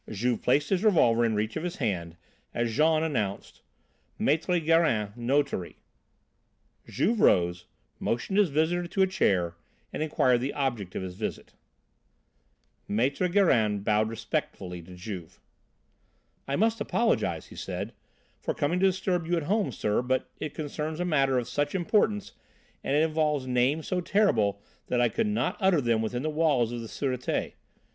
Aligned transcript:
Juve 0.09 0.41
placed 0.41 0.71
his 0.71 0.83
revolver 0.83 1.23
in 1.23 1.35
reach 1.35 1.55
of 1.55 1.61
his 1.61 1.75
hand 1.75 2.17
as 2.55 2.75
Jean 2.75 3.03
announced: 3.03 3.61
"Maître 4.19 4.59
Gérin, 4.65 5.15
notary." 5.15 5.77
Juve 6.87 7.19
rose, 7.19 7.67
motioned 7.99 8.39
his 8.39 8.49
visitor 8.49 8.87
to 8.87 9.03
a 9.03 9.05
chair 9.05 9.55
and 9.93 10.01
inquired 10.01 10.41
the 10.41 10.55
object 10.55 10.95
of 10.95 11.03
his 11.03 11.13
visit. 11.13 11.53
Maître 12.89 13.31
Gérin 13.31 13.83
bowed 13.83 14.09
respectfully 14.09 14.81
to 14.81 14.95
Juve. 14.95 15.39
"I 16.47 16.55
must 16.55 16.81
apologise," 16.81 17.49
he 17.49 17.55
said, 17.55 17.93
"for 18.41 18.55
coming 18.55 18.79
to 18.79 18.87
disturb 18.87 19.27
you 19.27 19.37
at 19.37 19.43
home, 19.43 19.71
sir, 19.71 20.01
but 20.01 20.31
it 20.39 20.55
concerns 20.55 20.99
a 20.99 21.05
matter 21.05 21.37
of 21.37 21.47
such 21.47 21.75
importance 21.75 22.31
and 22.83 22.95
it 22.95 23.03
involves 23.03 23.45
names 23.45 23.85
so 23.89 24.01
terrible 24.01 24.63
that 24.87 24.99
I 24.99 25.09
could 25.09 25.27
not 25.27 25.57
utter 25.59 25.79
them 25.79 26.01
within 26.01 26.23
the 26.23 26.31
walls 26.31 26.71
of 26.71 26.81
the 26.81 26.87
Sûreté. 26.87 27.53